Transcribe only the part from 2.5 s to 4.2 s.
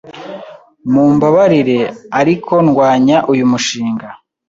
ndwanya uyu mushinga.